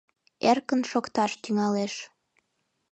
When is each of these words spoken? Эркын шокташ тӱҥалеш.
Эркын 0.49 0.81
шокташ 0.89 1.31
тӱҥалеш. 1.43 1.93